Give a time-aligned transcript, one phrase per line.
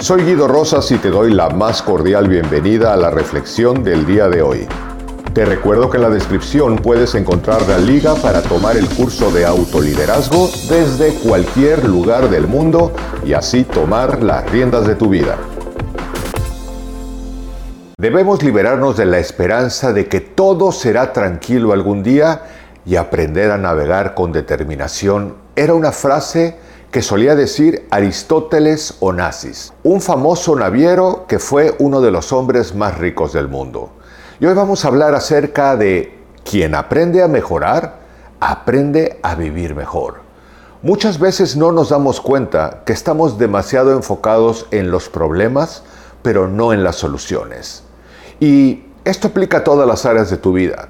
[0.00, 4.28] Soy Guido Rosas y te doy la más cordial bienvenida a la reflexión del día
[4.28, 4.68] de hoy.
[5.34, 9.44] Te recuerdo que en la descripción puedes encontrar la liga para tomar el curso de
[9.44, 12.92] autoliderazgo desde cualquier lugar del mundo
[13.26, 15.36] y así tomar las riendas de tu vida.
[17.98, 22.42] Debemos liberarnos de la esperanza de que todo será tranquilo algún día
[22.86, 26.56] y aprender a navegar con determinación era una frase
[26.90, 32.96] que solía decir Aristóteles Onassis, un famoso naviero que fue uno de los hombres más
[32.96, 33.90] ricos del mundo.
[34.40, 37.98] Y hoy vamos a hablar acerca de quien aprende a mejorar,
[38.40, 40.20] aprende a vivir mejor.
[40.80, 45.82] Muchas veces no nos damos cuenta que estamos demasiado enfocados en los problemas,
[46.22, 47.82] pero no en las soluciones.
[48.40, 50.88] Y esto aplica a todas las áreas de tu vida.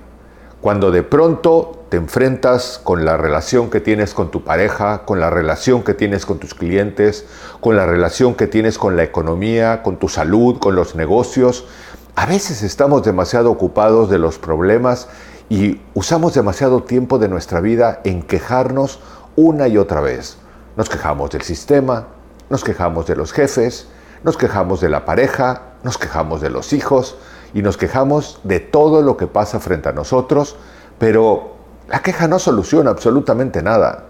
[0.61, 5.31] Cuando de pronto te enfrentas con la relación que tienes con tu pareja, con la
[5.31, 7.27] relación que tienes con tus clientes,
[7.61, 11.67] con la relación que tienes con la economía, con tu salud, con los negocios,
[12.15, 15.09] a veces estamos demasiado ocupados de los problemas
[15.49, 18.99] y usamos demasiado tiempo de nuestra vida en quejarnos
[19.37, 20.37] una y otra vez.
[20.77, 22.09] Nos quejamos del sistema,
[22.51, 23.87] nos quejamos de los jefes,
[24.25, 27.17] nos quejamos de la pareja, nos quejamos de los hijos,
[27.55, 30.57] y nos quejamos de todo lo que pasa frente a nosotros,
[30.99, 31.58] pero
[31.89, 34.05] la queja no soluciona absolutamente nada.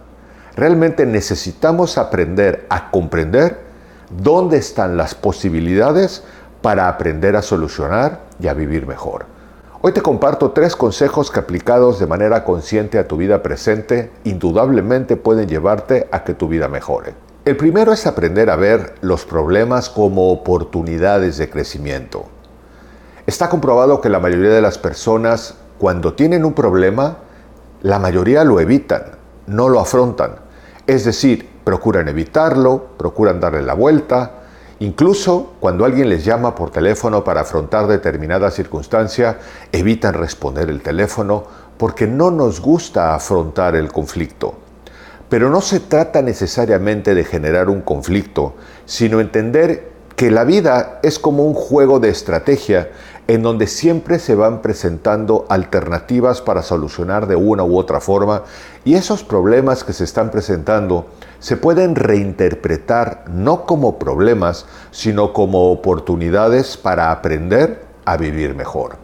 [0.57, 3.61] Realmente necesitamos aprender a comprender
[4.11, 6.25] dónde están las posibilidades
[6.61, 9.27] para aprender a solucionar y a vivir mejor.
[9.81, 15.17] Hoy te comparto tres consejos que aplicados de manera consciente a tu vida presente indudablemente
[15.17, 17.15] pueden llevarte a que tu vida mejore.
[17.45, 22.25] El primero es aprender a ver los problemas como oportunidades de crecimiento.
[23.25, 27.19] Está comprobado que la mayoría de las personas, cuando tienen un problema,
[27.83, 29.03] la mayoría lo evitan,
[29.47, 30.37] no lo afrontan.
[30.87, 34.33] Es decir, procuran evitarlo, procuran darle la vuelta.
[34.81, 39.39] Incluso cuando alguien les llama por teléfono para afrontar determinada circunstancia,
[39.73, 41.45] evitan responder el teléfono
[41.77, 44.55] porque no nos gusta afrontar el conflicto.
[45.29, 48.55] Pero no se trata necesariamente de generar un conflicto,
[48.87, 52.91] sino entender que la vida es como un juego de estrategia
[53.29, 58.43] en donde siempre se van presentando alternativas para solucionar de una u otra forma
[58.85, 61.07] y esos problemas que se están presentando
[61.39, 68.97] se pueden reinterpretar no como problemas, sino como oportunidades para aprender a vivir mejor.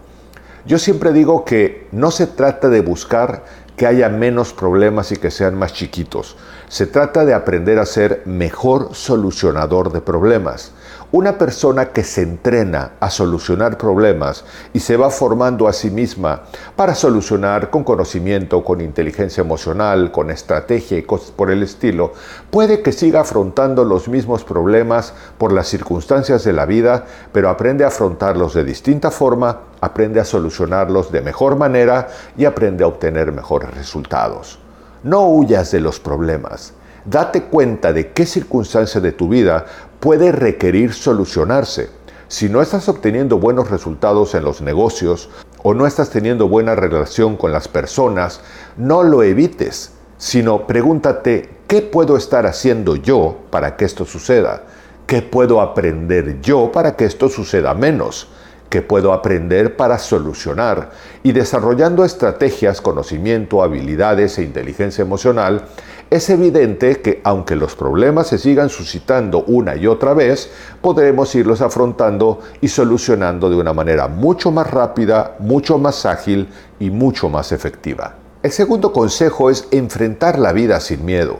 [0.66, 3.44] Yo siempre digo que no se trata de buscar
[3.76, 6.36] que haya menos problemas y que sean más chiquitos.
[6.68, 10.72] Se trata de aprender a ser mejor solucionador de problemas.
[11.16, 16.42] Una persona que se entrena a solucionar problemas y se va formando a sí misma
[16.74, 22.14] para solucionar con conocimiento, con inteligencia emocional, con estrategia y cosas por el estilo,
[22.50, 27.84] puede que siga afrontando los mismos problemas por las circunstancias de la vida, pero aprende
[27.84, 33.30] a afrontarlos de distinta forma, aprende a solucionarlos de mejor manera y aprende a obtener
[33.30, 34.58] mejores resultados.
[35.04, 36.72] No huyas de los problemas.
[37.04, 39.66] Date cuenta de qué circunstancia de tu vida
[40.04, 41.88] puede requerir solucionarse.
[42.28, 45.30] Si no estás obteniendo buenos resultados en los negocios
[45.62, 48.42] o no estás teniendo buena relación con las personas,
[48.76, 54.64] no lo evites, sino pregúntate, ¿qué puedo estar haciendo yo para que esto suceda?
[55.06, 58.28] ¿Qué puedo aprender yo para que esto suceda menos?
[58.68, 60.90] ¿Qué puedo aprender para solucionar?
[61.22, 65.64] Y desarrollando estrategias, conocimiento, habilidades e inteligencia emocional,
[66.14, 70.48] es evidente que aunque los problemas se sigan suscitando una y otra vez,
[70.80, 76.48] podremos irlos afrontando y solucionando de una manera mucho más rápida, mucho más ágil
[76.78, 78.14] y mucho más efectiva.
[78.44, 81.38] El segundo consejo es enfrentar la vida sin miedo.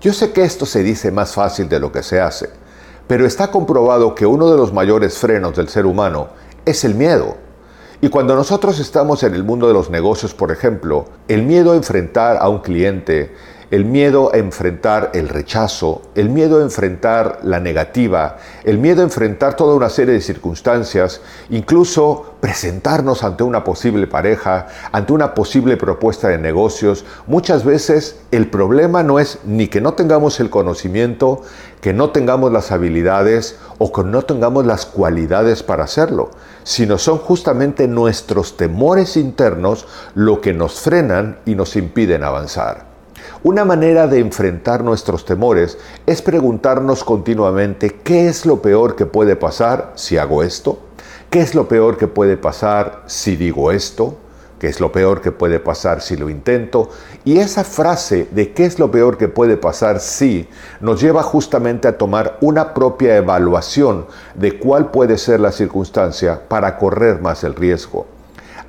[0.00, 2.48] Yo sé que esto se dice más fácil de lo que se hace,
[3.06, 6.28] pero está comprobado que uno de los mayores frenos del ser humano
[6.64, 7.36] es el miedo.
[8.00, 11.76] Y cuando nosotros estamos en el mundo de los negocios, por ejemplo, el miedo a
[11.76, 13.34] enfrentar a un cliente,
[13.70, 19.04] el miedo a enfrentar el rechazo, el miedo a enfrentar la negativa, el miedo a
[19.04, 21.20] enfrentar toda una serie de circunstancias,
[21.50, 27.04] incluso presentarnos ante una posible pareja, ante una posible propuesta de negocios.
[27.26, 31.42] Muchas veces el problema no es ni que no tengamos el conocimiento,
[31.80, 36.30] que no tengamos las habilidades o que no tengamos las cualidades para hacerlo,
[36.62, 42.95] sino son justamente nuestros temores internos lo que nos frenan y nos impiden avanzar.
[43.48, 49.36] Una manera de enfrentar nuestros temores es preguntarnos continuamente qué es lo peor que puede
[49.36, 50.80] pasar si hago esto,
[51.30, 54.16] qué es lo peor que puede pasar si digo esto,
[54.58, 56.88] ¿Qué es lo peor que puede pasar si lo intento?
[57.26, 60.48] Y esa frase de qué es lo peor que puede pasar si
[60.80, 66.78] nos lleva justamente a tomar una propia evaluación de cuál puede ser la circunstancia para
[66.78, 68.15] correr más el riesgo.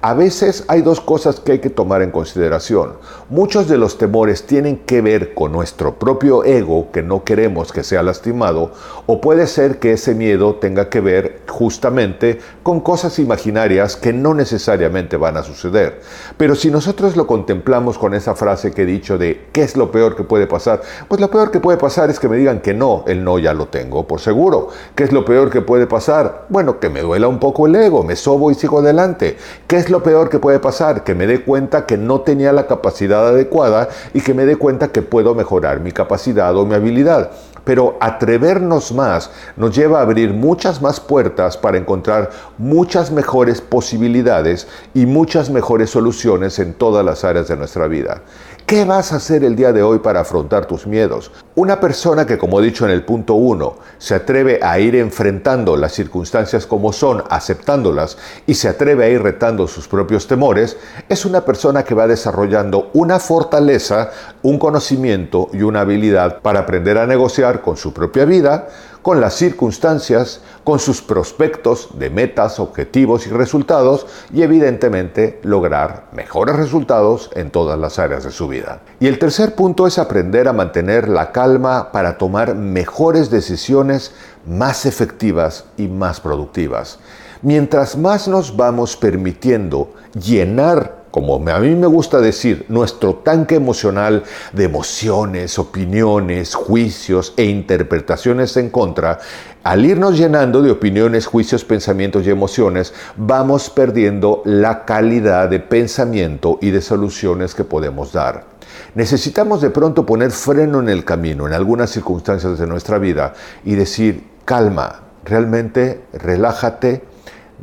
[0.02, 2.94] A veces hay dos cosas que hay que tomar en consideración.
[3.30, 7.84] Muchos de los temores tienen que ver con nuestro propio ego, que no queremos que
[7.84, 8.72] sea lastimado,
[9.08, 14.36] o puede ser que ese miedo tenga que ver justamente con cosas imaginarias que no
[14.36, 16.00] necesariamente van a suceder.
[16.38, 19.90] Pero si nosotros lo contemplamos con esa frase que he dicho de ¿qué es lo
[19.90, 20.82] peor que puede pasar?
[21.08, 23.56] Pues lo peor que puede pasar es que me digan que no, el no ya
[23.56, 24.70] lo tengo, por seguro.
[24.94, 26.46] ¿Qué es lo peor que puede pasar?
[26.50, 29.38] Bueno, que me duela un poco el ego, me sobo y sigo adelante.
[29.66, 31.04] ¿Qué es lo peor que puede pasar?
[31.04, 34.90] Que me dé cuenta que no tenía la capacidad adecuada y que me dé cuenta
[34.90, 37.32] que puedo mejorar mi capacidad o mi habilidad.
[37.64, 44.68] Pero atrevernos más nos lleva a abrir muchas más puertas para encontrar muchas mejores posibilidades
[44.94, 48.22] y muchas mejores soluciones en todas las áreas de nuestra vida.
[48.68, 51.32] ¿Qué vas a hacer el día de hoy para afrontar tus miedos?
[51.56, 55.78] Una persona que, como he dicho en el punto 1, se atreve a ir enfrentando
[55.78, 60.76] las circunstancias como son, aceptándolas, y se atreve a ir retando sus propios temores,
[61.08, 64.12] es una persona que va desarrollando una fortaleza,
[64.42, 68.68] un conocimiento y una habilidad para aprender a negociar con su propia vida,
[69.08, 76.58] con las circunstancias, con sus prospectos de metas, objetivos y resultados y evidentemente lograr mejores
[76.58, 78.82] resultados en todas las áreas de su vida.
[79.00, 84.12] Y el tercer punto es aprender a mantener la calma para tomar mejores decisiones
[84.46, 87.00] más efectivas y más productivas.
[87.42, 94.22] Mientras más nos vamos permitiendo llenar como a mí me gusta decir, nuestro tanque emocional
[94.54, 99.18] de emociones, opiniones, juicios e interpretaciones en contra,
[99.64, 106.60] al irnos llenando de opiniones, juicios, pensamientos y emociones, vamos perdiendo la calidad de pensamiento
[106.62, 108.46] y de soluciones que podemos dar.
[108.94, 113.34] Necesitamos de pronto poner freno en el camino en algunas circunstancias de nuestra vida
[113.66, 117.02] y decir, calma, realmente relájate,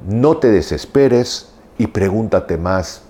[0.09, 3.04] no te desesperes y pregúntate más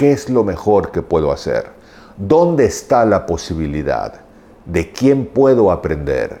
[0.00, 1.66] ¿Qué es lo mejor que puedo hacer?
[2.16, 4.14] ¿Dónde está la posibilidad?
[4.64, 6.40] ¿De quién puedo aprender?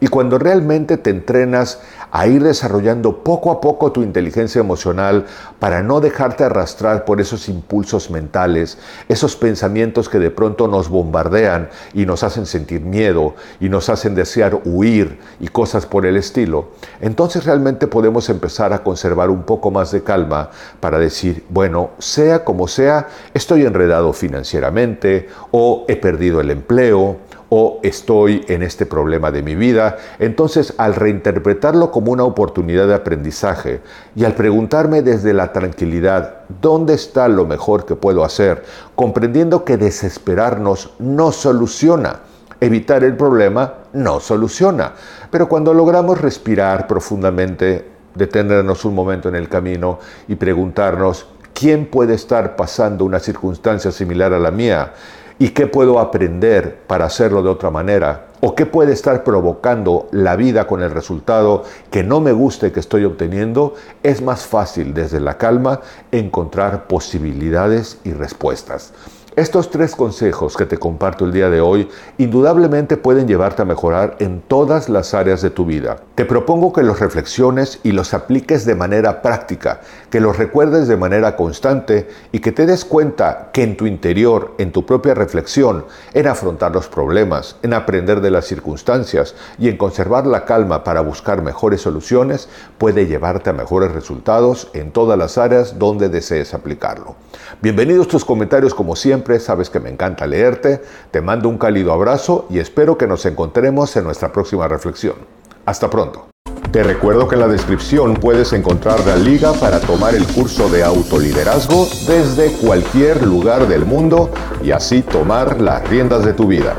[0.00, 1.80] Y cuando realmente te entrenas
[2.10, 5.26] a ir desarrollando poco a poco tu inteligencia emocional
[5.58, 11.68] para no dejarte arrastrar por esos impulsos mentales, esos pensamientos que de pronto nos bombardean
[11.94, 16.68] y nos hacen sentir miedo y nos hacen desear huir y cosas por el estilo,
[17.00, 20.50] entonces realmente podemos empezar a conservar un poco más de calma
[20.80, 27.16] para decir, bueno, sea como sea, estoy enredado financieramente o he perdido el empleo
[27.48, 29.96] o estoy en este problema de mi vida.
[30.18, 33.80] Entonces, al reinterpretarlo como una oportunidad de aprendizaje
[34.14, 38.64] y al preguntarme desde la tranquilidad, ¿dónde está lo mejor que puedo hacer?
[38.94, 42.20] Comprendiendo que desesperarnos no soluciona.
[42.58, 44.92] Evitar el problema no soluciona.
[45.30, 47.84] Pero cuando logramos respirar profundamente,
[48.14, 54.32] detenernos un momento en el camino y preguntarnos, ¿quién puede estar pasando una circunstancia similar
[54.32, 54.92] a la mía?
[55.38, 58.28] ¿Y qué puedo aprender para hacerlo de otra manera?
[58.40, 62.80] ¿O qué puede estar provocando la vida con el resultado que no me guste que
[62.80, 63.74] estoy obteniendo?
[64.02, 68.94] Es más fácil desde la calma encontrar posibilidades y respuestas.
[69.36, 74.16] Estos tres consejos que te comparto el día de hoy indudablemente pueden llevarte a mejorar
[74.18, 75.98] en todas las áreas de tu vida.
[76.14, 80.96] Te propongo que los reflexiones y los apliques de manera práctica, que los recuerdes de
[80.96, 85.84] manera constante y que te des cuenta que en tu interior, en tu propia reflexión,
[86.14, 91.02] en afrontar los problemas, en aprender de las circunstancias y en conservar la calma para
[91.02, 97.16] buscar mejores soluciones, puede llevarte a mejores resultados en todas las áreas donde desees aplicarlo.
[97.60, 98.96] Bienvenidos tus comentarios como
[99.40, 100.80] sabes que me encanta leerte,
[101.10, 105.16] te mando un cálido abrazo y espero que nos encontremos en nuestra próxima reflexión.
[105.64, 106.28] Hasta pronto.
[106.70, 110.82] Te recuerdo que en la descripción puedes encontrar la liga para tomar el curso de
[110.82, 114.30] autoliderazgo desde cualquier lugar del mundo
[114.62, 116.74] y así tomar las riendas de tu vida.